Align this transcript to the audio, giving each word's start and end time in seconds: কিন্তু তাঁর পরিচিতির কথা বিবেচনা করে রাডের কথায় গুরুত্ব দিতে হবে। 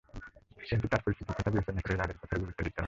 কিন্তু 0.69 0.87
তাঁর 0.87 1.01
পরিচিতির 1.05 1.27
কথা 1.29 1.49
বিবেচনা 1.51 1.81
করে 1.81 1.95
রাডের 1.95 2.17
কথায় 2.17 2.39
গুরুত্ব 2.39 2.59
দিতে 2.59 2.67
হবে। 2.67 2.79